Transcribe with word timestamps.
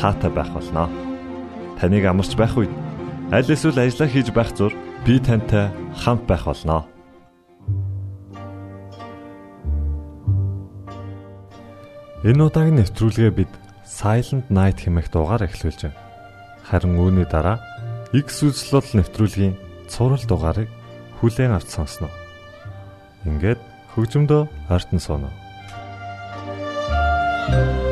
таатай 0.00 0.30
байх 0.30 0.50
болноо. 0.52 0.88
Таныг 1.80 2.04
амарч 2.04 2.32
байх 2.36 2.56
үед 2.56 2.72
аль 3.32 3.48
эсвэл 3.50 3.80
ажиллаа 3.80 4.08
хийж 4.08 4.28
байх 4.32 4.50
зур 4.54 4.72
би 5.04 5.18
тантай 5.18 5.72
хамт 5.96 6.24
байх 6.28 6.44
болноо. 6.46 6.84
Энэ 12.26 12.42
удаагийн 12.42 12.78
нэвтрүүлгээ 12.80 13.32
бид 13.34 13.52
Silent 13.86 14.50
Night 14.50 14.82
хэмээх 14.82 15.08
дугаар 15.14 15.46
эхлүүлж 15.46 15.80
байна. 15.86 16.00
Харин 16.66 16.98
үүний 16.98 17.26
дараа 17.30 17.62
X 18.10 18.42
үзлэл 18.42 18.98
нэвтрүүлгийн 18.98 19.54
цуврал 19.86 20.24
дугаарыг 20.26 20.68
хүлээн 21.22 21.54
авч 21.54 21.70
сонсноо. 21.70 22.10
Ингээд 23.22 23.60
хөгжмөдөө 23.94 24.42
ойртон 24.74 25.00
сууно. 25.00 25.30
Сайн 27.46 27.54
байцгаана 27.54 27.85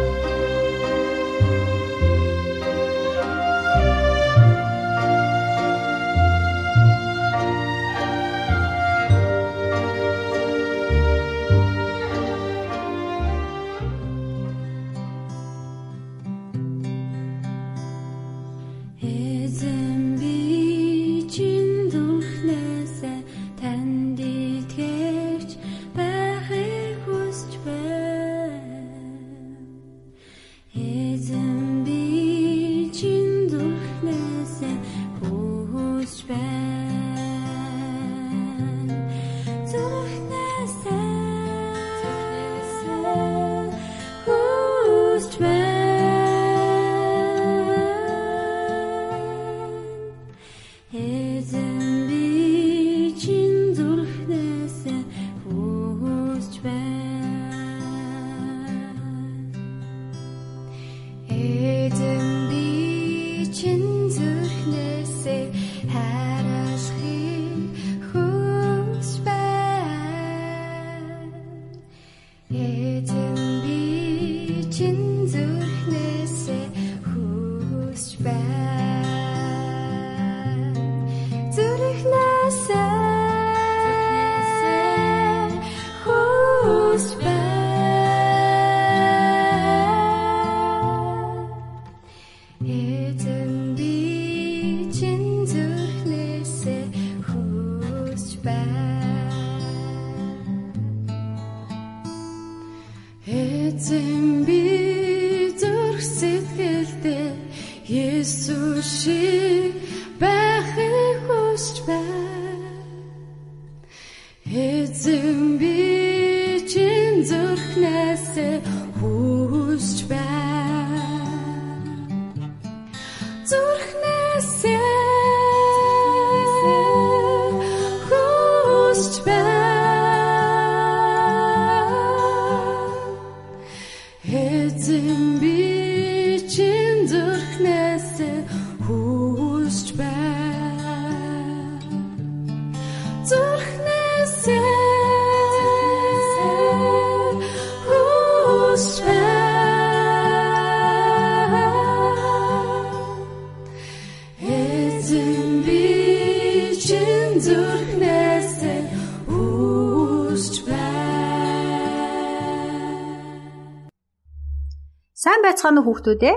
уу 165.65 165.85
хүүхдүүд 165.89 166.23
ээ? 166.31 166.37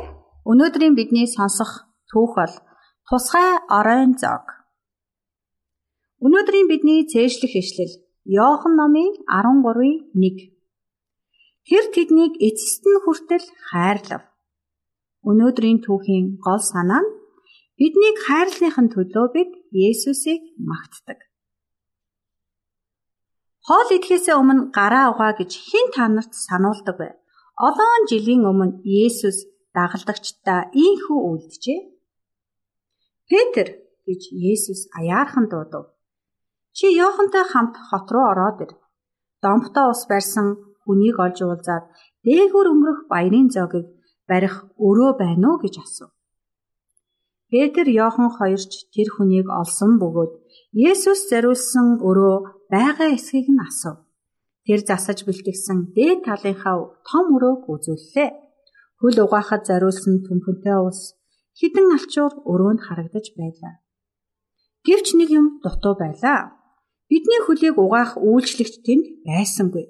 Өнөөдрийн 0.51 0.95
бидний 0.95 1.27
сонсох 1.27 1.71
түүх 2.09 2.31
бол 2.39 2.53
Тусгай 3.07 3.51
оройн 3.77 4.15
зог. 4.21 4.45
Өнөөдрийн 6.25 6.67
бидний 6.71 7.03
цээжлэх 7.11 7.53
ишлэл 7.61 7.93
Иохан 8.35 8.73
номын 8.79 9.11
13:1. 9.27 10.55
Тэр 11.67 11.83
тэднийг 11.95 12.33
эцэст 12.47 12.83
нь 12.87 13.01
хүртэл 13.03 13.45
хайрлав. 13.69 14.23
Өнөөдрийн 15.29 15.79
түүхийн 15.85 16.25
гол 16.45 16.63
санаа 16.71 17.03
нь 17.03 17.13
биднийг 17.79 18.17
хайрлахын 18.25 18.87
төлөө 18.95 19.27
бид 19.35 19.51
Есүсийг 19.85 20.41
магтдаг. 20.69 21.19
Хоол 23.67 23.89
идэхээс 23.95 24.27
өмнө 24.31 24.71
гараа 24.77 25.11
угаа 25.11 25.31
гэж 25.39 25.51
хэн 25.67 25.87
та 25.95 26.07
нарт 26.07 26.31
сануулдаг 26.47 26.95
вэ? 26.99 27.09
Олон 27.57 28.05
жилийн 28.05 28.45
өмнө 28.45 28.85
Есүс 28.85 29.49
дагалдагчдаа 29.73 30.69
ийхүү 30.85 31.19
үйлдэжээ. 31.29 31.79
Петр 33.29 33.67
гэж 34.05 34.21
Есүс 34.29 34.81
аяархан 34.99 35.49
дуудав. 35.49 35.89
Чи 36.77 36.85
Йохантай 36.93 37.45
хамт 37.49 37.75
хот 37.89 38.07
руу 38.13 38.25
ороод 38.31 38.59
ир. 38.65 38.71
Домтоо 39.41 39.89
ус 39.89 40.05
барьсан 40.05 40.47
хүнийг 40.85 41.17
олж 41.25 41.37
уулзаад 41.41 41.85
дээгүүр 42.25 42.67
өнгөрөх 42.73 43.01
баярын 43.09 43.49
зоогийг 43.49 43.89
барих 44.29 44.55
өрөө 44.87 45.11
байна 45.17 45.45
уу 45.49 45.57
гэж 45.63 45.75
асуув. 45.81 46.11
Петр 47.49 47.85
Йохан 47.89 48.29
хоёрч 48.37 48.71
тэр 48.93 49.09
хүнийг 49.15 49.47
олсон 49.49 49.97
бөгөөд 50.01 50.31
Есүс 50.89 51.25
зариулсан 51.31 51.87
өрөө 52.07 52.37
байгаа 52.69 53.09
эсхийг 53.17 53.49
нь 53.49 53.65
асуув. 53.65 54.06
Тэр 54.67 54.83
засаж 54.83 55.23
бэлтгэсэн 55.23 55.95
дээд 55.95 56.27
талынхаа 56.27 56.99
том 57.07 57.25
өрөөг 57.35 57.71
үзүүллээ. 57.71 58.29
Хөл 58.99 59.17
угаахад 59.23 59.63
зариулсан 59.63 60.27
төмпөнтэй 60.27 60.77
ус 60.83 61.15
хідэн 61.55 61.87
алчуур 61.95 62.33
өрөөнд 62.51 62.81
харагдаж 62.83 63.31
байлаа. 63.39 63.79
Гэвч 64.83 65.07
нэг 65.15 65.29
юм 65.39 65.45
дутуу 65.63 65.95
байлаа. 65.95 66.51
Бидний 67.07 67.39
хөлийг 67.47 67.79
угаах 67.79 68.19
үйлчлэгч 68.19 68.83
тэнд 68.83 69.05
байсангүй. 69.23 69.87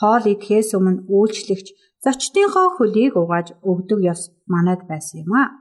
Хоол 0.00 0.24
идэхээс 0.32 0.72
өмнө 0.72 1.04
үйлчлэгч 1.12 1.66
зочдынхоо 2.00 2.80
хөлийг 2.80 3.20
угааж 3.20 3.52
өгдөг 3.60 4.00
ёс 4.12 4.32
манад 4.48 4.88
байсан 4.88 5.20
юм 5.28 5.32
а. 5.36 5.52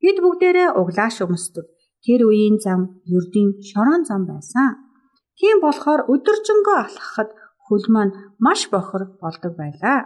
Бид 0.00 0.16
бүгдээрээ 0.24 0.72
углааш 0.80 1.20
өмсдөг. 1.20 1.68
Тэр 2.00 2.20
үеийн 2.28 2.56
зам 2.64 2.80
ердийн 3.04 3.60
шорон 3.68 4.08
зам 4.08 4.24
байсан. 4.24 4.80
Тийм 5.36 5.60
болохоор 5.60 6.08
өдөржингөө 6.12 6.76
алхахад 6.80 7.30
хөл 7.66 7.84
маань 7.94 8.16
маш 8.38 8.60
бохор 8.72 9.02
болдог 9.22 9.52
байлаа. 9.60 9.98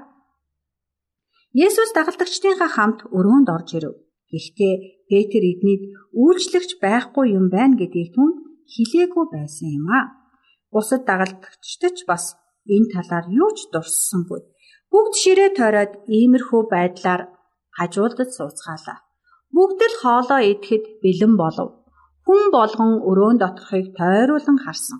Есүс 1.66 1.90
дагалдагчдынхаа 1.96 2.70
хамт 2.76 3.00
өрөөнд 3.16 3.48
орж 3.56 3.68
ирэв. 3.78 3.94
Гэхдээ 4.30 4.74
Петр 5.10 5.42
эднийг 5.50 5.82
үйлчлэгч 6.14 6.70
байхгүй 6.84 7.26
юм 7.38 7.46
байна 7.50 7.74
гэдгийг 7.80 8.14
түн 8.14 8.30
хилээгүй 8.72 9.26
байсан 9.34 9.68
юм 9.78 9.86
а. 9.90 10.00
Бусад 10.72 11.02
дагалдагчдч 11.10 12.06
бас 12.10 12.24
энэ 12.74 12.90
талаар 12.94 13.26
юу 13.42 13.50
ч 13.58 13.66
дурссангүй. 13.74 14.40
Бүгд 14.90 15.14
ширээ 15.22 15.50
тойроод 15.58 15.92
иймэрхүү 16.06 16.62
байдлаар 16.70 17.22
хажуулдад 17.76 18.30
сууцгаалаа. 18.36 18.98
Бүгд 19.54 19.80
л 19.90 19.96
хоолоо 20.02 20.40
идэхэд 20.50 20.84
бэлэн 21.02 21.34
болов. 21.42 21.68
Хүн 22.26 22.42
болгон 22.54 22.92
өрөөнд 23.10 23.42
доторхыг 23.42 23.86
тойруулан 23.98 24.58
харсан. 24.62 24.98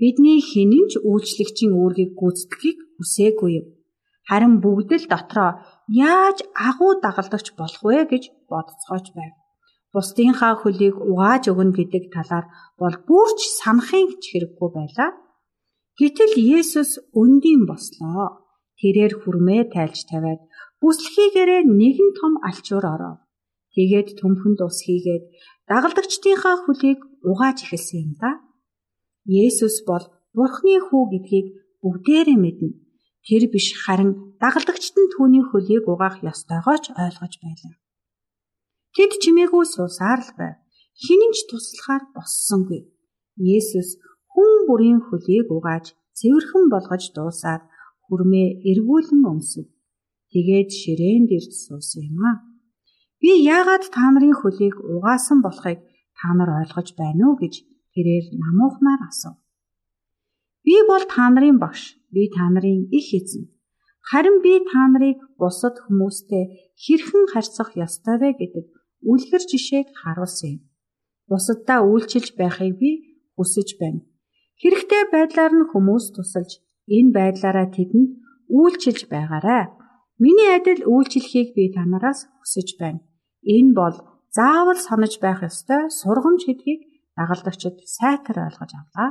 Бидний 0.00 0.40
хинэн 0.40 0.86
ч 0.90 0.92
үйлчлэгчийн 1.04 1.72
үүргийг 1.76 2.16
гүйцэтгэхийг 2.16 2.78
хүсээгүй 2.96 3.50
юм. 3.60 3.66
Харин 4.28 4.54
бүгд 4.64 4.90
л 4.96 5.06
дотроо 5.12 5.60
яаж 5.92 6.38
агуу 6.68 6.92
дагалдагч 7.04 7.52
болох 7.60 7.82
вэ 7.84 8.08
гэж 8.08 8.24
бодцоож 8.48 9.06
байв. 9.12 9.34
Бусдынхаа 9.92 10.54
хөлийг 10.62 10.96
угааж 11.10 11.44
өгнө 11.52 11.76
гэдэг 11.76 12.04
талаар 12.14 12.46
бол 12.80 12.96
бүрч 13.08 13.40
санахын 13.60 14.08
ч 14.22 14.24
хэрэггүй 14.32 14.68
байлаа. 14.72 15.10
Гэтэл 15.98 16.32
Есүс 16.38 16.90
өндийн 17.20 17.68
бослоо. 17.68 18.46
Тэрээр 18.80 19.12
хүрмээ 19.20 19.62
тайлж 19.74 20.08
тавиад 20.08 20.40
бүслэхийгээрээ 20.80 21.62
нэгэн 21.68 22.10
том 22.16 22.32
алчуур 22.48 22.84
оров. 22.94 23.18
Тэгээд 23.74 24.16
төмхөнд 24.16 24.60
ус 24.64 24.78
хийгээд 24.86 25.24
дагалдагчдынхаа 25.68 26.56
хөлийг 26.64 27.00
угааж 27.20 27.58
эхэлсэн 27.68 27.98
юм 28.00 28.12
да. 28.16 28.30
Есүс 29.30 29.86
бол 29.86 30.04
Бурхны 30.34 30.74
хүү 30.86 31.02
гэдгийг 31.12 31.46
бүгдээрээ 31.82 32.38
мэднэ. 32.44 32.70
Тэр 33.26 33.42
биш 33.52 33.66
харин 33.82 34.34
дагалдагчд 34.42 34.96
нь 34.98 35.12
түүний 35.14 35.44
хөлийг 35.46 35.84
угаах 35.86 36.18
ёстойгоо 36.30 36.76
ч 36.82 36.86
ойлгож 37.04 37.34
байлаа. 37.42 37.74
Тэд 38.94 39.12
чимээгүй 39.22 39.64
суусаар 39.70 40.20
л 40.26 40.32
байв. 40.38 40.56
Хинэн 41.02 41.32
ч 41.36 41.38
туслахаар 41.46 42.02
боссонгүй. 42.14 42.90
Есүс 43.38 43.90
хүн 44.32 44.50
бүрийн 44.66 45.00
хөлийг 45.06 45.46
угааж 45.54 45.86
цэвэрхэн 46.18 46.64
болгож 46.72 47.04
дуусаад 47.14 47.62
хүрмээ 48.04 48.48
эргүүлэн 48.70 49.22
өмсөв. 49.30 49.66
Тэгээд 50.32 50.70
ширээнд 50.80 51.30
ирж 51.38 51.52
суусан 51.64 52.02
юм 52.10 52.18
аа. 52.30 52.36
Би 53.20 53.30
яагаад 53.56 53.84
та 53.94 54.04
нарын 54.10 54.34
хөлийг 54.40 54.74
угаасан 54.94 55.38
болохыг 55.42 55.78
та 56.18 56.26
нар 56.38 56.50
ойлгож 56.60 56.88
байна 57.00 57.22
уу 57.28 57.36
гэж 57.42 57.54
тэрээр 57.94 58.26
намуухнаар 58.42 59.02
асуув. 59.10 59.36
Би 60.64 60.76
бол 60.90 61.04
та 61.14 61.24
нарын 61.30 61.58
багш. 61.64 61.82
Би 62.14 62.22
та 62.34 62.44
нарын 62.54 62.88
их 62.98 63.08
эзэн. 63.18 63.44
Харин 64.08 64.36
би 64.44 64.52
та 64.70 64.82
нарыг 64.92 65.18
бусад 65.40 65.74
хүмүүстэй 65.84 66.44
хэрхэн 66.82 67.24
харьцах 67.32 67.70
ёстой 67.86 68.16
вэ 68.22 68.30
гэдэг 68.40 68.66
үлгэр 69.10 69.42
жишээг 69.50 69.88
харуулсан 70.00 70.50
юм. 70.54 70.60
Бусаддаа 71.30 71.80
үйлчилж 71.90 72.28
байхыг 72.40 72.74
би 72.80 72.90
хүсэж 73.36 73.68
байна. 73.80 74.00
Хэрэгтэй 74.60 75.02
байдлаар 75.14 75.52
нь 75.56 75.70
хүмүүс 75.72 76.04
тусалж 76.14 76.52
энэ 76.96 77.14
байдлаараа 77.18 77.68
тэдэнд 77.76 78.10
үйлчилж 78.58 79.00
байгаарай. 79.14 79.64
Миний 80.22 80.50
адил 80.58 80.82
үйлчлэхийг 80.92 81.48
би 81.56 81.72
танараас 81.76 82.28
хүсэж 82.38 82.68
байна. 82.82 83.00
Энэ 83.56 83.72
бол 83.78 83.96
заавал 84.36 84.78
санаж 84.86 85.14
байх 85.24 85.40
ёстой 85.48 85.82
сургамж 85.98 86.42
гэдгийг 86.44 86.80
дагалдагчид 87.18 87.76
сайтар 87.96 88.36
ойлгож 88.46 88.72
авлаа. 88.80 89.10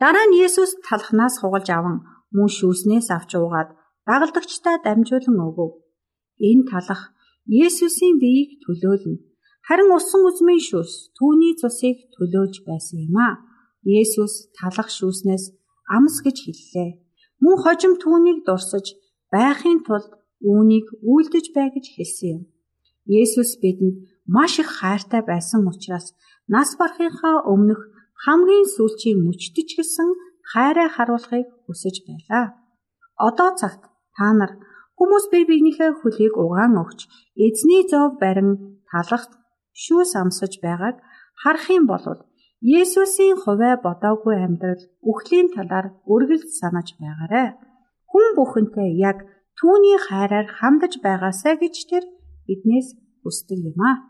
Дараа 0.00 0.26
нь 0.28 0.38
Есүс 0.46 0.72
талхнаас 0.86 1.34
хугалж 1.38 1.68
аван 1.78 1.96
мөн 2.36 2.48
шүүснээс 2.56 3.08
авч 3.16 3.30
уугаад 3.34 3.70
дагалдагчдаа 4.08 4.76
дамжуулан 4.84 5.38
өгөв. 5.48 5.72
Энэ 6.48 6.64
талах 6.70 7.02
Есүсийн 7.64 8.16
биеийг 8.22 8.50
төлөөлнө. 8.64 9.22
Харин 9.66 9.90
усан 9.96 10.22
үзмийн 10.28 10.62
шүүс 10.68 10.92
түүний 11.16 11.54
цусыг 11.60 11.96
төлөөлж 12.14 12.56
байсан 12.68 12.98
юм 13.06 13.16
а. 13.26 13.30
Есүс 14.00 14.34
талах 14.58 14.88
шүүснээс 14.98 15.44
амс 15.96 16.16
гэж 16.24 16.36
хэллээ. 16.44 16.90
Мөн 17.42 17.56
хожим 17.62 17.94
түүнийг 18.02 18.38
дурсаж 18.46 18.86
байхын 19.34 19.80
тулд 19.86 20.12
үүнийг 20.50 20.86
үйлдэж 21.10 21.46
бай 21.56 21.68
гэж 21.74 21.86
хэлсэн 21.96 22.28
юм. 22.36 22.42
Есүс 23.20 23.50
бидэнд 23.62 23.96
маш 24.34 24.52
их 24.62 24.68
хайртай 24.78 25.22
байсан 25.30 25.60
учраас 25.70 26.06
нас 26.54 26.68
барахынхаа 26.80 27.36
өмнөх 27.52 27.80
хамгийн 28.24 28.66
сүүлчийн 28.74 29.18
мөчтөж 29.26 29.68
гисэн 29.76 30.08
хайраа 30.52 30.88
харуулахыг 30.96 31.48
хүсэж 31.64 31.96
байлаа. 32.06 32.44
Одоо 33.26 33.50
цагт 33.60 33.82
та 34.16 34.28
нар 34.38 34.52
хүмүүс 34.98 35.24
бие 35.32 35.44
биенийхээ 35.50 35.90
хөлийг 36.00 36.34
угаан 36.42 36.74
өгч 36.82 37.00
эзний 37.46 37.82
зов 37.90 38.18
барин 38.22 38.50
талахт 38.90 39.32
шүүс 39.82 40.12
амсаж 40.22 40.52
байгааг 40.64 40.96
харах 41.42 41.66
юм 41.78 41.86
бол 41.90 42.04
Есүсийн 42.58 43.38
хувиа 43.38 43.78
бодоогүй 43.86 44.34
амьдрал 44.34 44.82
үхлийн 45.10 45.48
талаар 45.54 45.94
үргэлж 46.10 46.50
санаж 46.58 46.98
байгаарай. 46.98 47.54
Хүн 48.10 48.28
бүхэнтэй 48.34 48.98
яг 48.98 49.22
түүний 49.58 49.94
хайраар 50.02 50.50
хандаж 50.58 50.98
байгаасаа 50.98 51.54
гэж 51.62 51.74
тэр 51.86 52.04
биднээс 52.50 52.98
хүсдэг 53.22 53.58
юм 53.70 53.78
аа. 53.78 54.07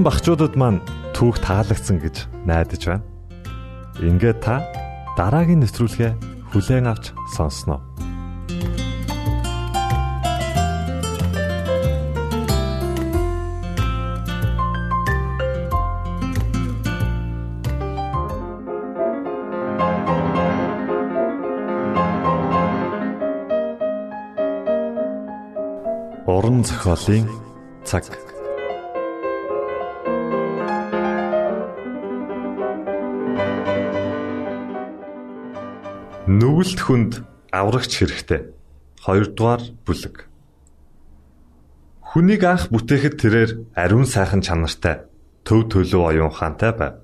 Бяцхан 0.00 0.04
багчуудад 0.04 0.56
маань 0.56 0.80
түүх 1.12 1.36
таалагдсан 1.44 2.00
гэж 2.00 2.24
найдаж 2.48 2.82
байна. 2.88 3.04
Ингээд 4.00 4.40
та 4.40 4.64
дараагийн 5.16 5.60
нэвтрүүлгээ 5.60 6.16
хүлээн 6.52 6.88
авч 6.88 7.12
сонсноо. 7.36 7.84
Уран 26.24 26.64
зохиолын 26.64 27.28
цаг 27.84 28.29
Нүгэлт 36.60 36.80
хүнд 36.84 37.12
аврагч 37.56 37.92
хэрэгтэй. 37.96 38.52
2 39.00 39.32
дугаар 39.32 39.64
бүлэг. 39.88 40.28
Хүнийг 42.04 42.44
анх 42.44 42.68
бүтээхэд 42.68 43.16
тэрээр 43.16 43.50
ариун 43.72 44.04
сайхан 44.04 44.44
чанартай, 44.44 45.08
төв 45.40 45.72
төлөв 45.72 46.04
оюун 46.04 46.28
ухаантай 46.28 46.76
байв. 46.76 47.00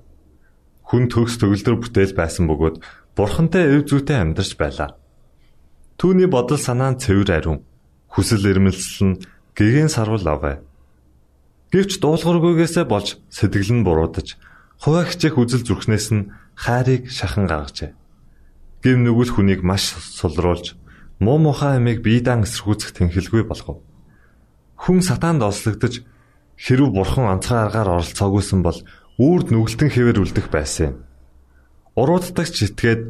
Хүн 0.85 1.09
төгс 1.09 1.41
төгөлдөр 1.41 1.73
бүтээл 1.89 2.13
байсан 2.13 2.45
бөгөөд 2.45 2.85
бурхантай 3.17 3.81
өв 3.81 3.89
зүйтэй 3.89 4.21
амьдарч 4.21 4.53
байлаа. 4.61 4.93
Түүний 5.97 6.29
бодол 6.29 6.61
санаа 6.61 6.93
нь 6.93 7.01
цэвэр 7.01 7.33
ариун, 7.33 7.65
хүсэл 8.13 8.45
эрмэлзэл 8.45 9.09
нь 9.09 9.19
гэгэн 9.57 9.89
сарвал 9.89 10.21
авэ. 10.37 10.61
Гэвч 11.73 11.97
дуулуургүйгээсээ 11.97 12.85
болж 12.85 13.17
сэтгэл 13.33 13.73
нь 13.73 13.81
буруудаж, 13.81 14.37
хуваа 14.77 15.09
хичээх 15.09 15.41
үзэл 15.41 15.65
зүрхнээс 15.65 16.13
нь 16.13 16.29
хайрыг 16.53 17.09
шахан 17.09 17.49
гаргажээ 17.49 17.97
гим 18.83 19.03
нүгэл 19.03 19.33
хүнийг 19.33 19.61
маш 19.65 19.97
сулруулж 19.97 20.77
муу 21.19 21.37
мухай 21.41 21.77
амийг 21.77 22.05
биедан 22.05 22.45
эсэргүүцэх 22.45 22.93
тэнхэлгүй 22.93 23.43
болгов. 23.49 23.81
Хүн 24.77 25.01
сатаанд 25.01 25.41
ослогдож 25.41 26.05
хэрв 26.57 26.93
бурхан 26.93 27.25
онцгой 27.33 27.65
аргаар 27.65 27.97
оролцоогүйсэн 27.97 28.61
бол 28.61 28.79
үрд 29.17 29.49
нүгэлтэн 29.49 29.89
хэвээр 29.89 30.21
үлдэх 30.21 30.47
байсан 30.53 30.85
юм. 30.93 30.95
Урууддагч 31.97 32.55
итгээд 32.69 33.01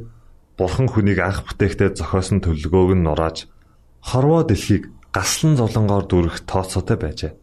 бурхан 0.56 0.88
хүнийг 0.88 1.20
анх 1.20 1.44
бүтээхдээ 1.44 2.00
зохиосон 2.00 2.40
төлөвлөгөөг 2.40 2.92
нь 2.96 3.04
нурааж 3.04 3.52
хорвоо 4.00 4.48
дэлхийг 4.48 4.88
гаслан 5.12 5.60
золонгоор 5.60 6.08
дүрх 6.08 6.48
тооцоотой 6.48 6.98
байжээ. 7.00 7.36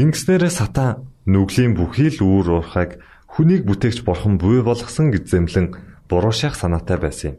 Ингэснээрээ 0.00 0.52
сатан 0.52 1.12
нүглийн 1.28 1.76
бүхий 1.76 2.08
л 2.08 2.24
үүр 2.24 2.46
уурхайг 2.64 2.96
хүнийг 3.28 3.68
бүтээгч 3.68 4.08
бурхан 4.08 4.40
буй 4.40 4.64
болгосон 4.64 5.12
гэж 5.12 5.24
зэмлэн 5.28 5.66
буруу 6.08 6.32
шах 6.32 6.56
санаатай 6.56 6.98
байсан 6.98 7.28
юм. 7.30 7.36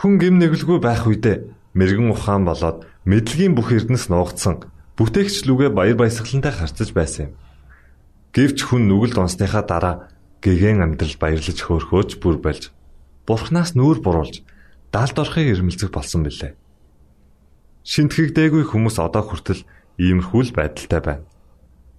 Хүн 0.00 0.16
гим 0.16 0.40
нэглгүй 0.40 0.80
байх 0.80 1.04
үедээ 1.04 1.52
мэрэгэн 1.76 2.10
ухаан 2.10 2.48
болоод 2.48 2.88
мэдлэгийн 3.04 3.54
бүх 3.54 3.70
эрдэнэс 3.76 4.08
нуугдсан 4.08 4.64
бүтээгч 4.96 5.44
лүгэ 5.44 5.70
баяр 5.76 5.96
баясгалантай 6.00 6.52
харцаж 6.56 6.90
байсан 6.96 7.22
юм. 7.28 7.32
Гэвч 8.32 8.58
хүн 8.64 8.88
нүгэлд 8.88 9.16
онсныхаа 9.20 9.64
дараа 9.68 9.94
гэгэн 10.40 10.80
амьдрал 10.80 11.16
баярлаж 11.20 11.58
хөөрхөөж 11.60 12.16
бүр 12.22 12.36
болж 12.40 12.72
бурхнаас 13.28 13.76
нүүр 13.76 14.00
буруулж 14.00 14.40
далд 14.88 15.16
орохыг 15.20 15.52
эрмэлзэх 15.52 15.92
болсон 15.92 16.24
билээ. 16.24 16.56
Шинтгэгдээгүй 17.84 18.64
хүмүүс 18.68 18.96
одоо 19.00 19.24
хүртэл 19.24 19.64
иймэрхүү 20.00 20.42
л 20.48 20.56
байдалтай 20.56 21.00
байна. 21.00 21.24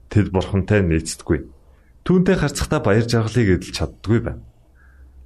Тэд 0.09 0.29
бурхантай 0.33 0.81
нийцдэггүй. 0.85 1.39
Түүнтэй 2.05 2.35
харцахдаа 2.37 2.81
баяр 2.81 3.05
жаргалыг 3.05 3.61
эдэлж 3.61 3.75
чаддгүй 3.77 4.19
байна. 4.21 4.41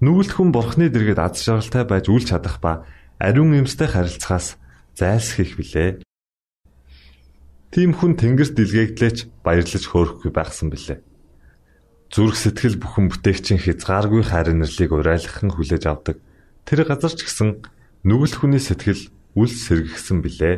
Нүгэлт 0.04 0.32
хүн 0.36 0.52
бурхны 0.52 0.92
дэргэд 0.92 1.20
аз 1.24 1.40
жаргалтай 1.40 1.88
байж 1.88 2.12
үл 2.12 2.20
чадах 2.20 2.60
ба 2.60 2.84
ариун 3.16 3.56
эмстэй 3.56 3.88
харилцахаас 3.88 4.60
зайлсхийх 4.92 5.56
билээ. 5.56 6.04
Тийм 7.72 7.96
хүн 7.96 8.20
тэнгэрт 8.20 8.60
дэлгээгдлээч 8.60 9.18
баярлаж 9.40 9.84
хөөрөхгүй 9.88 10.32
байхсан 10.36 10.68
билээ. 10.68 11.00
Зүрх 12.12 12.36
сэтгэл 12.36 12.80
бүхэн 12.80 13.08
бүтээгчийн 13.08 13.60
хязгааргүй 13.64 14.24
хайр 14.24 14.52
нэрлийг 14.52 14.92
урайлахын 14.92 15.52
хүлээж 15.56 15.84
авдаг. 15.88 16.20
Тэр 16.68 16.84
газар 16.84 17.16
ч 17.16 17.24
гэсэн 17.24 17.64
нүгэлт 18.04 18.36
хүний 18.36 18.60
сэтгэл 18.60 19.12
үл 19.36 19.52
сэргэгсэн 19.52 20.20
билээ. 20.24 20.56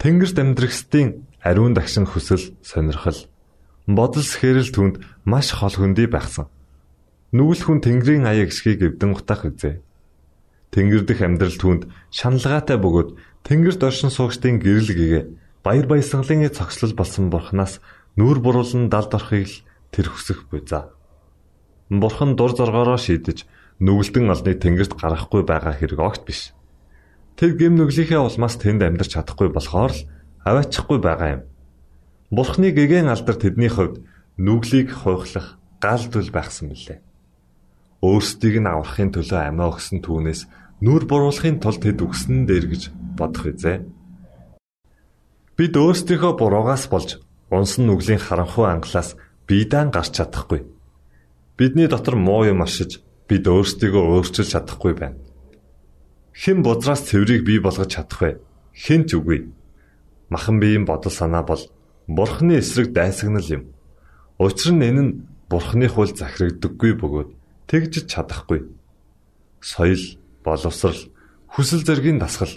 Тэнгэрт 0.00 0.36
амьдрахстын 0.40 1.24
ариун 1.40 1.72
дагшин 1.76 2.08
хүсэл 2.08 2.56
сонирхол 2.64 3.28
бодол 3.84 4.24
сэхэрэл 4.24 4.72
түнд 4.72 4.94
маш 5.24 5.52
хол 5.52 5.72
хөндөй 5.72 6.08
байхсан. 6.08 6.48
Нүгэл 7.30 7.62
хүн 7.62 7.78
Тэнгэрийн 7.78 8.26
аяа 8.26 8.50
гисхийг 8.50 8.82
эвдэн 8.82 9.14
утах 9.14 9.46
үзээ. 9.46 9.78
Тэнгэр 10.74 11.06
дэх 11.06 11.22
амьдрал 11.22 11.54
түүнд 11.54 11.86
шаналгаатай 12.10 12.74
бөгөөд 12.74 13.14
Тэнгэрт 13.46 13.86
оршин 13.86 14.10
суугчдын 14.10 14.58
гэрэл 14.58 14.90
гэгээ 14.90 15.24
баяр 15.62 15.86
баясгалын 15.86 16.50
цогцлол 16.50 16.90
болсон 16.98 17.30
бурхнаас 17.30 17.78
нүүр 18.18 18.42
буруулан 18.42 18.90
далд 18.90 19.14
орохыг 19.14 19.46
л 19.46 19.62
тэр 19.94 20.10
хүсэх 20.10 20.50
буй 20.50 20.66
за. 20.66 20.90
Бурхан 21.86 22.34
дур 22.34 22.50
зоргоороо 22.50 22.98
шийдэж 22.98 23.46
нүгэлтэн 23.78 24.26
олны 24.26 24.52
тэнгэрт 24.58 24.98
гарахгүй 24.98 25.46
байгаа 25.46 25.78
хэрэг 25.78 26.02
огт 26.02 26.26
биш. 26.26 26.50
Тэр 27.38 27.54
гэм 27.54 27.78
нүглийнхээ 27.78 28.18
улмаас 28.18 28.58
тэнд 28.58 28.82
амьдарч 28.82 29.14
чадахгүй 29.14 29.54
болохоор 29.54 29.94
л 29.94 30.02
аваачихгүй 30.42 30.98
байгаа 30.98 31.30
юм. 31.38 31.42
Бурхны 32.34 32.74
гэгэн 32.74 33.06
алдар 33.06 33.38
тэдний 33.38 33.70
хувьд 33.70 34.02
нүглийг 34.34 34.90
хуйхлах 34.90 35.62
гал 35.78 36.02
дүл 36.10 36.30
байхсан 36.34 36.74
билээ 36.74 37.06
өөрсдийг 38.00 38.64
нь 38.64 38.70
аврахын 38.70 39.12
төлөө 39.12 39.40
амиа 39.52 39.68
өгсөн 39.68 40.00
түүнээс 40.00 40.48
нүр 40.80 41.04
буруулахын 41.04 41.60
тулд 41.60 41.84
тэд 41.84 42.00
өгсөн 42.00 42.48
дээр 42.48 42.66
гэж 42.72 42.82
бодох 43.16 43.52
үзье. 43.52 43.84
Бид 45.56 45.76
өөрсдийнхөө 45.76 46.32
буруугаас 46.40 46.88
болж 46.88 47.20
унсан 47.52 47.84
нүглийн 47.84 48.20
харанхуй 48.24 48.64
ангалаас 48.64 49.20
биедан 49.44 49.92
гарч 49.92 50.16
чадахгүй. 50.16 50.64
Бидний 51.60 51.88
дотор 51.92 52.16
муу 52.16 52.48
юм 52.48 52.64
ашиж 52.64 53.04
бид 53.28 53.44
өөрсдийгөө 53.44 54.04
өөрчилж 54.16 54.48
чадахгүй 54.56 54.96
байна. 54.96 55.20
Хэн 56.32 56.64
бузраас 56.64 57.04
цэврийг 57.04 57.44
бий 57.44 57.60
болгож 57.60 57.92
чадах 57.92 58.20
вэ? 58.24 58.40
Хэн 58.72 59.04
ч 59.04 59.20
үгүй. 59.20 59.52
Махан 60.32 60.56
биеийн 60.56 60.88
бодол 60.88 61.12
санаа 61.12 61.44
бол 61.44 61.60
бурхны 62.08 62.56
эсрэг 62.64 62.96
дайсагнал 62.96 63.44
юм. 63.44 63.62
Учир 64.40 64.72
нь 64.72 64.86
энэ 64.88 65.02
нь 65.04 65.12
бурхны 65.52 65.84
хууль 65.92 66.16
захирагддаггүй 66.16 66.96
бөгөөд 66.96 67.30
тэгж 67.70 68.10
чадахгүй. 68.10 68.66
Соёл, 69.62 70.18
боловсрал, 70.42 70.98
хүсэл 71.46 71.86
зэргийн 71.86 72.18
дасгал 72.18 72.50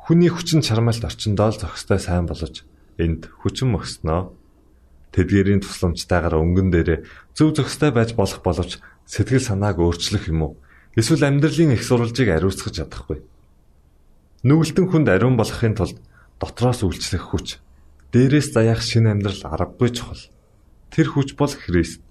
хүний 0.00 0.32
хүчин 0.32 0.64
чармайлт 0.64 1.04
орчиндоо 1.04 1.52
л 1.52 1.60
зохистой 1.60 2.00
сайн 2.00 2.24
болж 2.24 2.64
энд 2.96 3.28
хүчин 3.44 3.76
мөкснөө. 3.76 4.32
Тэдгэрийн 5.12 5.60
тусламжтайгаар 5.60 6.40
өнгөн 6.40 6.68
дээрээ 6.72 6.98
зөв 7.36 7.52
зохистой 7.52 7.92
байж 7.92 8.16
болох 8.16 8.40
боловч 8.40 8.80
сэтгэл 9.04 9.44
санааг 9.44 9.78
өөрчлөх 9.78 10.32
юм 10.32 10.40
уу? 10.48 10.52
Эсвэл 10.96 11.28
амьдралын 11.28 11.76
их 11.76 11.84
сурвалжийг 11.84 12.32
ариусгах 12.32 12.72
чадахгүй. 12.72 13.20
Нүгэлтэн 14.48 14.86
хүнд 14.88 15.08
ариун 15.12 15.36
болохын 15.36 15.74
тулд 15.76 15.98
дотроос 16.40 16.84
үйлчлэх 16.84 17.30
хүч, 17.30 17.60
дээрээс 18.12 18.52
заяах 18.52 18.82
шинэ 18.84 19.12
амьдрал 19.16 19.42
аргагүй 19.44 19.90
чухал. 19.92 20.22
Тэр 20.92 21.08
хүч 21.10 21.34
бол 21.38 21.50
Христ. 21.50 22.04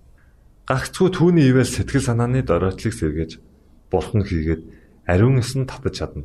Гагцгүй 0.63 1.12
түүний 1.12 1.51
ивэл 1.51 1.67
сэтгэл 1.67 2.08
санааны 2.08 2.39
доройтлыг 2.48 2.96
сэргээж 2.96 3.32
бурхан 3.91 4.24
хийгээд 4.24 4.63
ариун 5.03 5.43
эсн 5.43 5.67
татаж 5.67 6.00
чадна. 6.00 6.24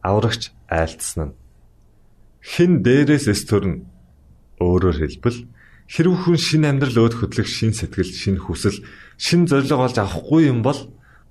Аврагч 0.00 0.48
айлтсан 0.72 1.20
нь. 1.28 1.36
Хэн 2.40 2.80
дээрээс 2.80 3.28
эс 3.28 3.44
төрн 3.44 3.84
өөрөөр 4.64 4.96
хэлбэл 4.96 5.44
хэрв 5.92 6.14
хүн 6.24 6.38
шин 6.40 6.64
амьдрал 6.64 7.04
өөд 7.04 7.14
хөдлөх 7.20 7.44
шин 7.44 7.76
сэтгэл, 7.76 8.08
шин 8.08 8.36
хүсэл, 8.40 8.80
шин 9.20 9.44
зориг 9.44 9.76
олж 9.76 10.00
авахгүй 10.00 10.48
юм 10.48 10.64
бол 10.64 10.80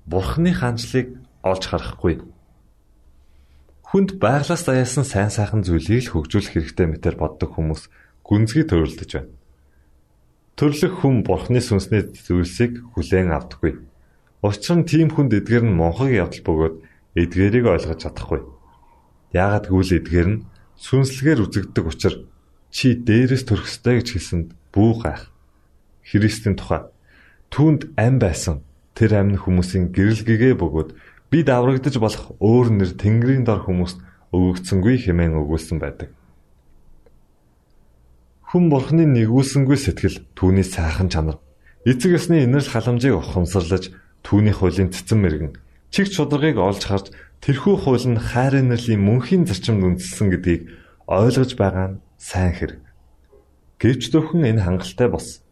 бурханы 0.06 0.54
хаанчлыг 0.54 1.18
олж 1.42 1.62
харахгүй. 1.66 2.22
Хүнд 3.90 4.22
байглаас 4.22 4.62
даяасан 4.62 5.02
сайн 5.02 5.30
сайхан 5.34 5.66
зүйлийг 5.66 6.06
л 6.06 6.12
хөгжүүлэх 6.14 6.62
хэрэгтэй 6.62 6.86
мэтэр 6.94 7.18
боддог 7.18 7.58
хүмүүс 7.58 7.90
гүнзгий 8.22 8.66
төрөлдөж 8.66 9.10
байна. 9.18 9.30
Төрлөх 10.54 11.02
хүн 11.02 11.26
бурхны 11.26 11.58
сүнсний 11.58 12.14
зүйлсийг 12.14 12.78
хүлээн 12.94 13.34
авдаггүй. 13.34 13.82
Учир 14.42 14.76
нь 14.78 14.86
тийм 14.86 15.10
хүнд 15.10 15.34
эдгээр 15.34 15.66
нь 15.66 15.74
монхог 15.74 16.14
явдал 16.14 16.46
бөгөөд 16.46 16.74
эдгээрийг 17.18 17.66
ойлгож 17.66 17.98
чадахгүй. 17.98 18.40
Яагад 19.34 19.66
гэвэл 19.66 19.98
эдгээр 19.98 20.28
нь 20.30 20.42
сүнслэгээр 20.78 21.42
үзэгддэг 21.42 21.84
учраас 21.90 22.22
чи 22.70 22.94
дээрээс 22.94 23.44
төрөх 23.50 23.66
ёстой 23.66 23.98
гэж 23.98 24.08
хэлсэнд 24.14 24.48
бүү 24.70 24.92
гайх. 25.02 25.30
Христийн 26.06 26.54
тухай 26.54 26.86
түүнд 27.54 27.94
ам 27.94 28.18
байсан 28.18 28.66
тэр 28.98 29.14
амны 29.14 29.38
хүмүүсийн 29.38 29.94
гэрэл 29.94 30.26
гэгээ 30.26 30.54
бөгөөд 30.58 30.90
бид 31.30 31.46
аврагдаж 31.50 31.98
болох 32.02 32.34
өөр 32.42 32.66
нэр 32.74 32.90
Тэнгэрийн 32.98 33.46
дор 33.46 33.62
хүмүүст 33.62 34.02
өгөгдсөнгүй 34.34 35.02
хэмээн 35.06 35.38
өгүүлсэн 35.38 35.78
байдаг. 35.78 36.10
Хүн 38.54 38.70
бурхны 38.70 39.02
нэгүүлсэнгүй 39.10 39.74
сэтгэл 39.74 40.30
түүний 40.38 40.62
сайхан 40.62 41.10
чанар 41.10 41.42
эцэг 41.82 42.14
ёсны 42.14 42.46
инэрл 42.46 42.70
халамжийг 42.70 43.18
ухамсарлаж 43.18 43.90
түүний 44.22 44.54
хуулийн 44.54 44.94
цэцэн 44.94 45.18
мэрэгэн 45.18 45.52
чиг 45.90 46.06
чударгыг 46.14 46.62
олж 46.62 46.86
харж 46.86 47.10
тэрхүү 47.42 47.74
хууль 47.82 48.06
нь 48.06 48.14
хайр 48.14 48.62
инэрлийн 48.62 49.02
мөнхийн 49.02 49.42
зарчимд 49.50 49.98
үндэслэн 49.98 50.30
гэдгийг 50.38 50.62
ойлгож 51.10 51.50
байгаа 51.58 51.98
нь 51.98 52.00
сайн 52.14 52.54
хэрэг. 52.54 52.78
Гэвч 53.82 54.14
зөвхөн 54.14 54.46
энэ 54.46 54.62
хангалттай 54.62 55.10
бос. 55.10 55.42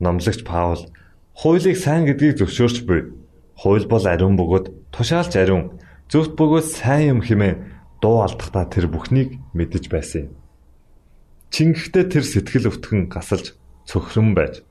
Номлогч 0.00 0.40
Паул 0.48 0.88
хуулийг 1.36 1.76
сайн 1.76 2.08
гэдгийг 2.08 2.40
зөвшөөрч 2.40 2.88
буй. 2.88 3.12
Хууль 3.60 3.84
бол 3.92 4.08
ариун 4.08 4.40
бөгөөд 4.40 4.96
тушаалч 4.96 5.36
ариун, 5.36 5.76
зөвхт 6.08 6.32
бөгөөд 6.32 6.64
сайн 6.64 7.12
юм 7.12 7.20
хэмээн 7.20 8.00
дуу 8.00 8.24
алдахдаа 8.24 8.64
тэр 8.72 8.88
бүхнийг 8.88 9.36
мэдэж 9.52 9.92
байсан 9.92 10.32
юм. 10.32 10.47
Чингэхдээ 11.54 12.04
тэр 12.12 12.24
сэтгэл 12.24 12.68
өвтгөн 12.70 13.08
гасалж 13.08 13.56
цөхрөн 13.88 14.36
байж 14.36 14.62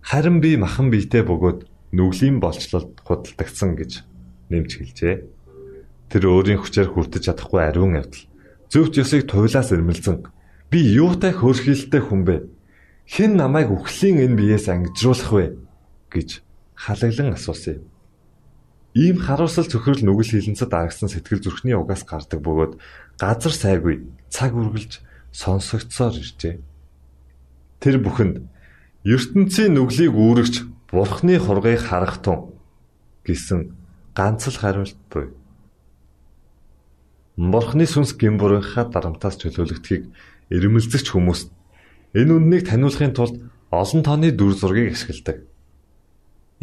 харин 0.00 0.40
би 0.40 0.56
махан 0.56 0.88
биетэй 0.88 1.26
бөгөөд 1.26 1.68
нүглийн 1.92 2.40
болцлолд 2.40 2.98
худалдагдсан 3.04 3.76
гэж 3.76 3.92
нэмж 4.50 4.70
хэлжээ. 4.80 5.16
Тэр 6.08 6.22
өөрийн 6.30 6.62
хүчээр 6.62 6.94
хүртэж 6.94 7.28
чадахгүй 7.28 7.60
ариун 7.66 7.98
явдал. 7.98 8.24
Зөвхт 8.70 8.96
ёсыг 8.96 9.26
туйлаас 9.26 9.74
ирмэлзэн 9.74 10.24
би 10.70 10.78
юутай 10.94 11.34
хөөрхилтэй 11.34 12.02
хүн 12.02 12.22
бэ? 12.22 12.36
Хэн 13.06 13.34
намайг 13.38 13.70
үхлийн 13.70 14.22
энэ 14.22 14.38
биеэс 14.38 14.66
ангижруулах 14.70 15.32
вэ? 15.34 15.46
гэж 16.10 16.42
халаглан 16.74 17.34
асуусан 17.34 17.82
юм. 17.82 17.84
Ийм 18.96 19.16
харуулсал 19.20 19.68
цөхрөл 19.68 20.00
нүгэл 20.00 20.40
хилэнцэд 20.40 20.72
аргасан 20.72 21.12
сэтгэл 21.12 21.44
зүрхний 21.44 21.76
угаас 21.76 22.02
гардаг 22.08 22.40
бөгөөд 22.40 22.80
газар 23.20 23.52
сайгүй 23.52 24.08
цаг 24.32 24.56
үргэлж 24.56 25.04
сонсогдсоор 25.36 26.16
иржээ. 26.16 26.56
Тэр 27.84 27.96
бүхэнд 28.00 28.40
ертөнцийн 29.04 29.76
нүглийг 29.76 30.16
үүрэгч 30.16 30.54
бурхны 30.88 31.36
хургыг 31.36 31.76
харах 31.84 32.24
тун 32.24 32.56
гэсэн 33.28 33.76
ганц 34.16 34.48
л 34.48 34.56
хариулт 34.56 34.96
буй. 35.12 35.36
Бурхны 37.36 37.84
сүнс 37.84 38.16
гимбурынхаа 38.16 38.88
дарамтаас 38.88 39.36
чөлөөлөгдөхийг 39.36 40.08
ирмэлзэгч 40.48 41.12
хүмүүс 41.12 41.52
энэ 42.16 42.32
үннийг 42.32 42.64
таниулахын 42.64 43.12
тулд 43.12 43.36
олон 43.68 44.00
тооны 44.00 44.32
дүр 44.32 44.56
зургийг 44.56 44.96
ашигладаг. 44.96 45.44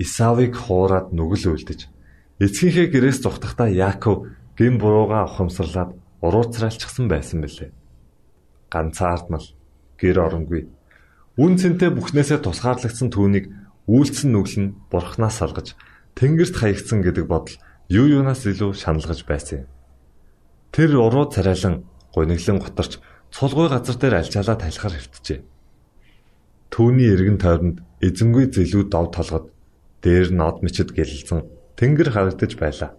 Исавыг 0.01 0.57
хуураад 0.57 1.13
нүгэл 1.13 1.53
үлдэж 1.53 1.93
эцгийнхээ 2.41 2.89
гэрээс 2.89 3.21
зүхтахдаа 3.21 3.69
Яаков 3.69 4.33
гин 4.57 4.81
бурууга 4.81 5.29
ухамсарлаад 5.29 5.93
урууцралчихсан 6.25 7.05
байсан 7.05 7.45
бэлээ. 7.45 7.82
Ганцаардмал 8.73 9.45
гэр 10.01 10.17
оронгүй. 10.17 10.65
Үн 11.37 11.53
цэнтэй 11.61 11.93
бүхнээсээ 11.93 12.41
тусгаарлагдсан 12.41 13.13
түүнийг 13.13 13.53
үйлцэн 13.85 14.33
нүгэл 14.33 14.57
нь 14.65 14.73
бурхнаас 14.89 15.37
салгаж 15.37 15.77
тэнгэрт 16.17 16.55
хаягдсан 16.57 17.05
гэдэг 17.05 17.25
бодол 17.29 17.57
юу 17.89 18.05
юунаас 18.09 18.49
илүү 18.49 18.73
шаналгаж 18.73 19.21
байсан 19.29 19.65
юм. 19.65 19.67
Тэр 20.73 20.97
уруу 20.97 21.29
царайлан 21.29 21.85
гуниглан 22.13 22.57
готарч 22.61 22.97
цулгүй 23.33 23.67
газар 23.69 23.97
дээр 23.97 24.15
альчаалаа 24.21 24.57
талхаар 24.57 24.95
хөвтжээ. 24.97 25.39
Түүний 26.73 27.09
эргэн 27.13 27.37
тойронд 27.37 27.77
эзэнгүй 28.01 28.45
зэлүүд 28.53 28.89
дов 28.89 29.13
толгод 29.13 29.45
дээр 30.01 30.33
нод 30.33 30.61
мчид 30.65 30.93
гэлэлцэн 30.93 31.45
тэнгэр 31.77 32.09
харагдаж 32.13 32.51
байлаа. 32.57 32.91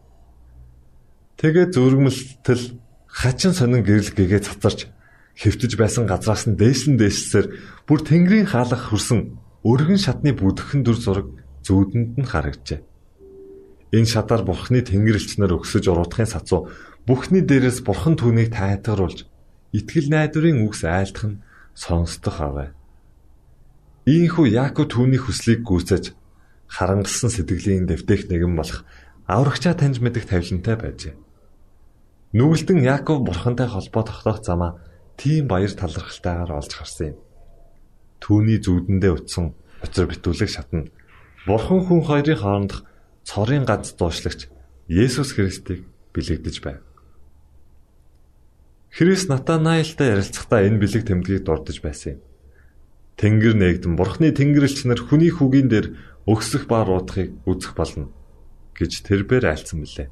Тэгээ 1.38 1.74
зүргэмэлтэл 1.74 2.64
хачин 3.10 3.52
сонин 3.54 3.82
гэрэл 3.82 4.14
гэгээ 4.14 4.40
цацарч 4.42 4.90
хөвтөж 5.34 5.72
байсан 5.74 6.04
газраас 6.06 6.46
нь 6.46 6.58
дээшлэн 6.58 6.96
дээшлсээр 6.98 7.46
бүр 7.88 8.00
тэнгэрийн 8.06 8.48
хаалах 8.50 8.90
хөрсөн 8.90 9.34
өргөн 9.66 9.98
шатны 9.98 10.30
бүдгхэн 10.36 10.82
дүр 10.86 10.98
зураг 11.00 11.28
зүүдэнд 11.66 12.20
нь 12.20 12.28
харагджээ. 12.28 12.80
Энэ 13.94 14.10
шатаар 14.10 14.42
бурхны 14.46 14.82
тэнгэр 14.82 15.18
элчнэр 15.18 15.54
өгсөж 15.58 15.90
уруудахын 15.90 16.30
сацуу 16.30 16.70
бүхний 17.06 17.42
дээрээс 17.46 17.82
бурхан 17.86 18.14
түүнийг 18.18 18.54
тайтгаруулж 18.54 19.26
итгэл 19.74 20.08
найдварын 20.10 20.62
үгс 20.66 20.82
айлтах 20.86 21.24
нь 21.30 21.40
сонсдох 21.74 22.38
аваа. 22.38 22.70
Ийхүү 24.06 24.52
Яаков 24.54 24.92
түүний 24.92 25.18
хүслийг 25.18 25.64
гүйцэж 25.64 26.12
харангалсан 26.68 27.30
сэтгэлийн 27.32 27.86
дэвтэх 27.88 28.30
нэгэн 28.30 28.54
болох 28.54 28.84
аврагчаа 29.26 29.74
таньж 29.74 29.98
мэдэх 29.98 30.28
тавилантай 30.28 30.76
байжээ. 30.76 31.14
Нүгэлтэн 32.36 32.84
Яаков 32.84 33.24
бурхантай 33.24 33.68
холбоо 33.70 34.02
тогтоох 34.04 34.42
замаа 34.44 34.82
тийм 35.16 35.48
баяр 35.48 35.72
талархалтайгаар 35.72 36.52
олж 36.58 36.72
харсан 36.74 37.06
юм. 37.14 37.18
Түүний 38.20 38.58
зүудэндээ 38.60 39.12
утсан 39.14 39.54
учир 39.84 40.08
битүүлэг 40.08 40.50
шатна. 40.50 40.88
Бурхан 41.46 41.84
хүн 41.84 42.02
хоёрын 42.04 42.40
хоорондох 42.40 42.88
цорын 43.24 43.64
ганц 43.68 43.92
дуушлагч 43.94 44.48
Есүс 44.88 45.36
Христийг 45.36 45.84
бэлэгдэж 46.12 46.56
байв. 46.64 46.80
Христ 48.94 49.28
Натанаилтай 49.28 50.14
ярилцахдаа 50.14 50.64
энэ 50.64 50.78
бэлэг 50.78 51.02
тэмдгийг 51.04 51.42
дурдж 51.44 51.82
байсан 51.82 52.16
юм. 52.16 52.20
Тэнгэр 53.18 53.54
нээгдэн 53.58 53.94
Бурхны 53.98 54.30
тэнгэрлэгч 54.30 54.86
нар 54.86 55.00
хүний 55.02 55.30
хүүгийн 55.34 55.68
дээр 55.70 55.86
өгсөх 56.26 56.66
ба 56.70 56.82
руудахыг 56.82 57.34
үзэх 57.46 57.74
болно 57.74 58.10
гэж 58.74 59.06
тэрбээр 59.06 59.50
айлцсан 59.50 59.82
билээ. 59.82 60.08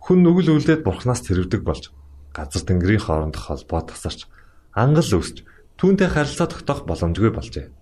Хүн 0.00 0.18
нүгэл 0.22 0.56
үлдээд 0.56 0.84
Бурханаас 0.84 1.24
тэрвдэг 1.24 1.64
болж 1.64 1.92
газар 2.36 2.62
тэнгэрийн 2.68 3.00
хоорондох 3.00 3.48
холбоо 3.48 3.80
тасарч 3.88 4.28
ангал 4.76 5.08
өсч 5.16 5.48
түүнтэй 5.80 6.08
харилцаа 6.12 6.52
тогтоох 6.52 6.84
боломжгүй 6.84 7.32
болжээ. 7.32 7.72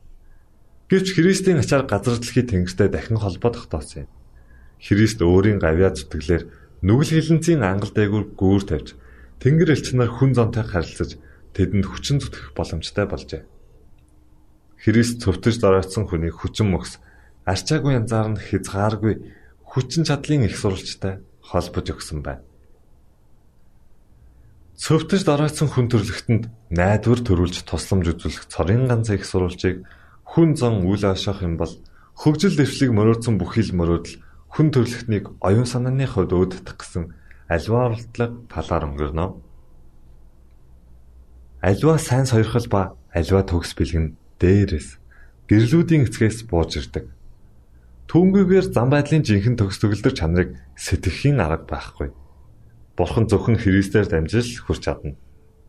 Гэвч 0.87 1.09
Христийн 1.19 1.59
ачаар 1.59 1.91
газар 1.91 2.23
дэлхий 2.23 2.47
тэнгэртэй 2.47 2.87
дахин 2.87 3.19
холбоо 3.19 3.51
тогтоосон 3.51 4.07
юм. 4.07 4.11
Христ 4.79 5.19
өөрийн 5.19 5.59
гавьяа 5.59 5.91
зүтгэлээр 5.91 6.43
нүгэл 6.87 7.13
хилэнцийн 7.19 7.67
ангал 7.67 7.91
дээгүүр 7.91 8.25
гүүр 8.39 8.63
тавьж 8.69 8.95
тэнгэр 9.43 9.75
элч 9.75 9.87
нар 9.97 10.13
хүн 10.13 10.39
зонтой 10.39 10.63
харилцаж 10.63 11.19
тэдэнд 11.57 11.87
хүчин 11.91 12.23
зүтгэх 12.23 12.55
боломжтой 12.55 13.07
болжээ. 13.11 13.43
Христ 14.79 15.25
цөвтөж 15.25 15.57
доройтсон 15.59 16.05
хүнийг 16.07 16.37
хүчин 16.39 16.69
мөхс 16.71 17.01
арчаагүй 17.49 17.97
янзаар 17.97 18.37
нь 18.37 18.43
хязгааргүй 18.43 19.15
хүчин 19.65 20.05
чадлын 20.05 20.45
их 20.45 20.55
сурвалжтай 20.61 21.25
холбож 21.41 21.87
өгсөн 21.89 22.21
байна. 22.21 22.45
Цөвтөж 24.75 25.23
дараацсан 25.23 25.71
хүн 25.71 25.87
төрлөختөнд 25.87 26.51
найдвар 26.75 27.21
төрүүлж 27.23 27.63
тусламж 27.63 28.11
үзүүлэх 28.11 28.51
цорын 28.51 28.91
ганц 28.91 29.07
их 29.15 29.23
сурвалжийг 29.23 29.87
хүн 30.27 30.59
зан 30.59 30.83
үйл 30.83 31.07
ашиах 31.07 31.47
юм 31.47 31.55
бол 31.55 31.71
хөгжил 32.19 32.59
дэвшлиг 32.59 32.91
мориодсон 32.91 33.39
бүхий 33.39 33.63
л 33.63 33.79
мориодл 33.79 34.19
хүн 34.51 34.75
төрлөختнийг 34.75 35.31
оюун 35.39 35.71
санааны 35.71 36.11
хувьд 36.11 36.35
өөддөх 36.35 36.75
гэсэн 36.75 37.15
альва 37.47 37.95
оролдлого 37.95 38.35
талаар 38.51 38.85
өнгөрнө. 38.91 39.27
Альва 41.63 41.95
сайн 42.03 42.27
сойрхол 42.27 42.67
ба 42.67 42.99
альва 43.15 43.47
төгс 43.47 43.79
бэлгэн 43.79 44.19
дээрээс 44.43 44.99
гэрлүүдийн 45.47 46.11
эцгээс 46.11 46.51
бууж 46.51 46.83
ирдэг. 46.83 47.07
Түүнгүйгээр 48.11 48.67
зам 48.75 48.91
байдлын 48.91 49.23
жинхэнэ 49.23 49.55
төгс 49.55 49.79
төгөлдөр 49.79 50.15
чанарыг 50.19 50.51
сэтгэхийн 50.75 51.39
арга 51.39 51.63
байхгүй 51.63 52.11
Бурхан 52.95 53.27
зөвхөн 53.27 53.59
Христээр 53.59 54.07
дамжил 54.07 54.47
хүрч 54.63 54.87
чадна. 54.87 55.19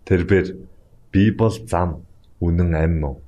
Тэрээр 0.05 0.61
би 1.09 1.31
бол 1.33 1.55
зам, 1.65 2.05
үнэн 2.38 2.71
амь 2.77 2.99
мөн 3.01 3.25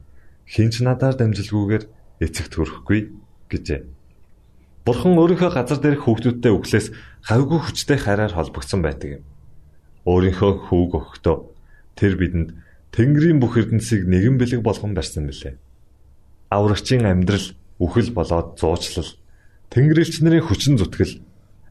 хинч 0.48 0.80
надаар 0.80 1.20
дамжилгүйгээр 1.20 1.84
эцэгт 2.24 2.54
хүрэхгүй 2.56 3.00
гэжээ. 3.52 3.82
Бурхан 4.88 5.20
өөрийнхөө 5.20 5.52
газар 5.52 5.80
дээрх 5.84 6.08
хүүхдүүдтэй 6.08 6.52
өглөөс 6.56 6.88
хавьгүй 7.28 7.60
хүчтэй 7.60 8.00
хайраар 8.00 8.32
холбогдсон 8.32 8.80
байдаг 8.80 9.20
юм. 9.20 9.24
Өөрийнхөө 10.08 10.72
хүүг 10.72 10.92
өгөхдөө 10.96 11.38
тэр 12.00 12.14
бидэнд 12.16 12.50
Тэнгэрийн 12.96 13.44
бүх 13.44 13.60
эрдэнсийг 13.60 14.08
нэгэн 14.08 14.40
бэлэг 14.40 14.62
болгон 14.64 14.96
барьсан 14.96 15.28
билээ. 15.28 15.60
Аврагчийн 16.48 17.04
амьдрал 17.04 17.52
үхэл 17.84 18.16
болоод 18.16 18.56
зуучлал, 18.56 19.12
Тэнгэрлэгч 19.68 20.24
нарын 20.24 20.48
хүчин 20.48 20.80
зүтгэл, 20.80 21.20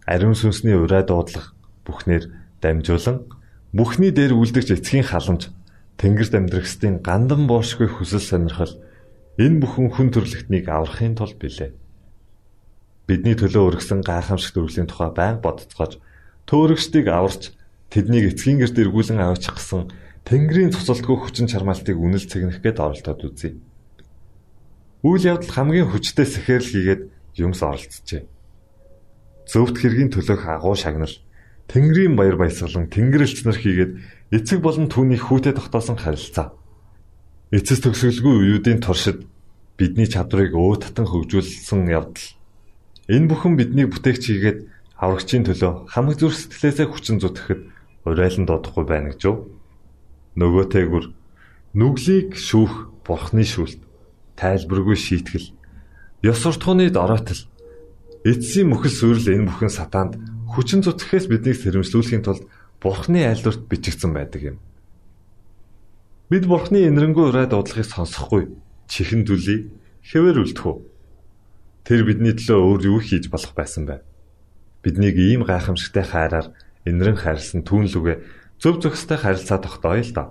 ариун 0.04 0.36
сүнсний 0.36 0.76
ураа 0.76 1.00
дуудлага 1.00 1.55
бүхнээр 1.86 2.24
дамжуулан 2.60 3.30
бүхний 3.72 4.10
дээр 4.10 4.34
үлдэгч 4.34 4.76
эцгийн 4.76 5.06
халамж 5.06 5.54
Тэнгэрт 5.96 6.34
амьдрахстын 6.36 7.00
гандан 7.00 7.48
боошгүй 7.48 7.88
хүсэл 7.88 8.20
сонирхол 8.20 8.74
энэ 9.40 9.60
бүхэн 9.64 9.88
хүн 9.96 10.08
төрлөختнийг 10.12 10.68
аврахын 10.68 11.16
тулд 11.16 11.40
билээ. 11.40 11.72
Бидний 13.08 13.36
төлөө 13.38 13.80
өргөсөн 13.80 14.04
гайхамшигт 14.04 14.56
төрлийн 14.60 14.88
тухай 14.90 15.08
байнга 15.16 15.40
бодцоож 15.40 15.96
төөрөгчдийг 16.44 17.06
аварч 17.08 17.56
тэднийг 17.88 18.36
эцгийн 18.36 18.60
гэрт 18.60 18.76
эргүүлэн 18.76 19.24
аваачих 19.24 19.56
гэсэн 19.56 19.88
Тэнгэрийн 20.26 20.74
цуцалтгүй 20.74 21.16
хүчин 21.16 21.46
чармаалтыг 21.46 21.96
үнэл 21.96 22.26
цэгнэх 22.26 22.58
гээд 22.60 22.82
оролдоод 22.82 23.20
үзье. 23.24 23.56
Үйл 25.06 25.22
явдал 25.22 25.54
хамгийн 25.54 25.86
хүчтэй 25.86 26.26
сэхэрл 26.26 26.66
хийгээд 26.66 27.02
юмс 27.38 27.62
оролцжээ. 27.62 28.26
Зөвхт 29.46 29.78
хэргийн 29.78 30.10
төлөөх 30.10 30.42
агуу 30.50 30.74
шагнал 30.74 31.14
Тэнгэрийн 31.66 32.14
баяр 32.14 32.36
баясгалан 32.38 32.86
Тэнгэрлэгч 32.90 33.42
нар 33.42 33.58
хийгээд 33.58 33.92
эцэг 34.30 34.62
болон 34.62 34.86
түүний 34.86 35.18
хүүтэй 35.18 35.54
тогтоосон 35.54 35.98
харилцаа. 35.98 36.54
Эцэс 37.50 37.82
төгсгөлгүй 37.82 38.34
үеүүдийн 38.62 38.80
туршид 38.82 39.26
бидний 39.78 40.06
чадварыг 40.06 40.54
өө 40.54 40.82
татан 40.82 41.06
хөгжүүлсэн 41.10 41.90
явдал. 41.90 42.28
Энэ 43.10 43.28
бүхэн 43.30 43.54
бидний 43.58 43.86
бүтээгч 43.86 44.22
хийгээд 44.30 44.58
аврагчийн 44.98 45.44
төлөө 45.46 45.90
хамаг 45.92 46.16
зүрх 46.18 46.34
сэтгэлээсээ 46.34 46.86
хүчин 46.90 47.18
зүтгэхэд 47.20 47.60
урайлан 48.06 48.46
дуудахгүй 48.46 48.84
байна 48.86 49.10
гэж 49.12 49.20
юу? 49.26 49.36
Нөгөөтэйгүр 50.38 51.06
нүглийг 51.76 52.34
шүүх 52.34 53.04
бурхны 53.04 53.44
шүлт, 53.44 53.78
тайлбаргүй 54.40 54.96
шийтгэл, 54.96 55.52
ёс 56.24 56.38
суртахууны 56.40 56.88
доройтол, 56.90 57.46
эцсийн 58.24 58.72
мөхөл 58.72 58.90
сүрэл 58.90 59.34
энэ 59.36 59.48
бүхэн 59.52 59.70
сатаанд 59.70 60.16
хүчин 60.46 60.80
зүтгэхээс 60.86 61.26
биднийг 61.26 61.56
сэрэмжлүүлэхийн 61.58 62.22
тулд 62.22 62.46
бурхны 62.78 63.26
айлдварт 63.26 63.66
бичигдсэн 63.66 64.12
байдаг 64.14 64.42
юм. 64.54 64.56
Бид 66.30 66.46
бурхны 66.46 66.86
инэрэнгуй 66.86 67.30
урай 67.30 67.46
дуудлагыг 67.50 67.86
сонсохгүй 67.86 68.50
чихэн 68.86 69.26
дүлий 69.26 69.70
хэвээр 70.06 70.42
үлдэх 70.42 70.66
үү? 70.66 70.76
Тэр 71.86 72.00
бидний 72.06 72.34
төлөө 72.34 72.58
өөр 72.62 72.80
юу 72.90 72.98
хийж 73.02 73.30
болох 73.30 73.54
байсан 73.54 73.86
бэ? 73.86 74.02
Биднийг 74.82 75.18
ийм 75.18 75.46
гайхамшигтай 75.46 76.02
хайраар 76.02 76.50
инрэн 76.86 77.18
харилсан 77.18 77.62
түүн 77.62 77.90
лүгэ 77.90 78.14
зөв 78.58 78.82
зөвхөстэй 78.82 79.18
харилцаа 79.18 79.58
тогтооё 79.62 80.02
л 80.02 80.14
доо. 80.14 80.28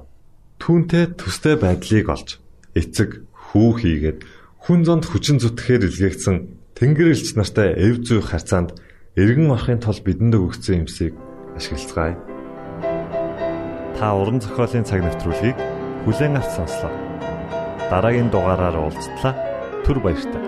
Түүнтэй 0.59 1.15
төстэй 1.15 1.55
байдлыг 1.59 2.07
олж 2.11 2.39
эцэг 2.75 3.23
хүү 3.31 3.69
хийгээд 3.79 4.19
хүн 4.63 4.83
зонд 4.87 5.07
хүчин 5.07 5.39
зүтгэхээр 5.39 5.87
илгээгдсэн 5.87 6.35
Тэнгэр 6.75 7.15
элч 7.15 7.39
нартай 7.39 7.71
эв 7.71 8.03
зүй 8.03 8.19
харьцаанд 8.19 8.75
эргэн 9.15 9.47
орохын 9.47 9.79
тулд 9.79 10.03
бидэнд 10.03 10.35
өгсөн 10.35 10.83
юмсыг 10.83 11.15
ашиглацгаая. 11.55 12.19
Та 13.95 14.11
уран 14.11 14.43
зохиолын 14.43 14.83
цаг 14.83 15.07
навтруулыг 15.07 15.55
бүлээн 16.03 16.35
авч 16.35 16.51
сонслоо. 16.51 16.91
Дараагийн 17.87 18.27
дугаараар 18.27 18.75
уулзтлаа. 18.75 19.33
Түр 19.87 20.03
баярлалаа. 20.03 20.44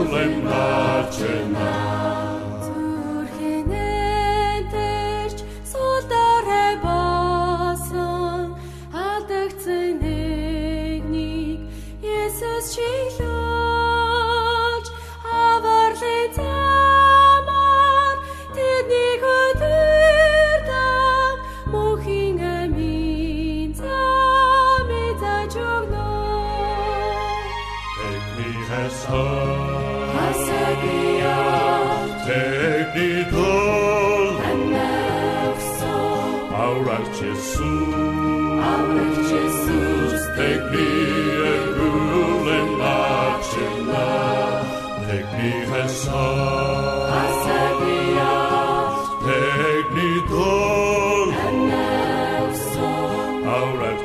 królem 0.00 0.44
naczelna. 0.44 1.79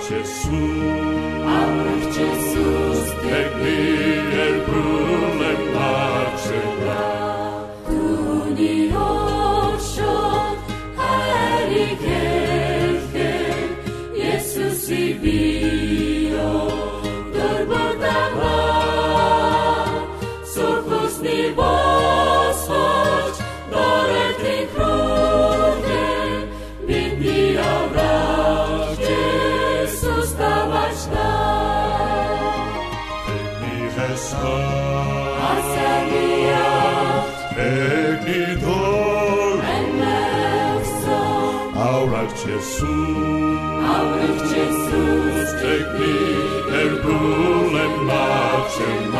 Jesus, 0.07 0.45
our 0.45 2.11
Jesus, 2.13 2.64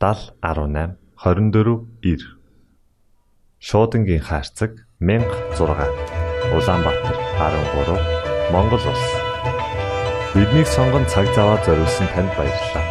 7018 0.00 0.96
24 1.16 1.86
9. 2.02 2.38
Шуудангийн 3.58 4.20
хаяцаг 4.20 4.72
16 5.00 5.54
Улаанбаатар 6.54 7.16
13 7.38 8.52
Монгол 8.52 8.84
улс. 8.90 9.06
Биднийг 10.34 10.66
сонгон 10.66 11.06
цаг 11.06 11.26
зав 11.34 11.46
аваад 11.46 11.64
зориулсан 11.66 12.08
танд 12.14 12.30
баярлалаа. 12.36 12.84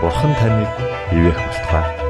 Бурхан 0.00 0.32
таныг 0.40 0.70
ивээх 1.12 1.38
болтугай. 1.44 2.05